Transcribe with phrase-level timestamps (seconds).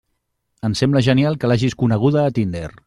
[0.69, 2.69] Em sembla genial que l'hagis coneguda a Tinder!